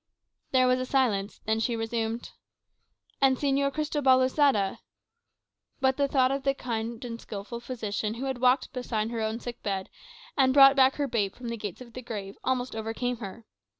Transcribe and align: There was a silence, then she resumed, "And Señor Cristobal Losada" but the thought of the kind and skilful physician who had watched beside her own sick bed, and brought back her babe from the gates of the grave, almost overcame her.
There 0.49 0.65
was 0.65 0.79
a 0.79 0.85
silence, 0.87 1.41
then 1.45 1.59
she 1.59 1.75
resumed, 1.75 2.31
"And 3.21 3.37
Señor 3.37 3.71
Cristobal 3.71 4.17
Losada" 4.17 4.79
but 5.79 5.95
the 5.97 6.07
thought 6.07 6.31
of 6.31 6.41
the 6.41 6.55
kind 6.55 7.05
and 7.05 7.21
skilful 7.21 7.59
physician 7.59 8.15
who 8.15 8.25
had 8.25 8.39
watched 8.39 8.73
beside 8.73 9.11
her 9.11 9.21
own 9.21 9.39
sick 9.39 9.61
bed, 9.61 9.91
and 10.35 10.55
brought 10.55 10.75
back 10.75 10.95
her 10.95 11.07
babe 11.07 11.35
from 11.35 11.49
the 11.49 11.55
gates 11.57 11.81
of 11.81 11.93
the 11.93 12.01
grave, 12.01 12.35
almost 12.43 12.75
overcame 12.75 13.17
her. 13.17 13.45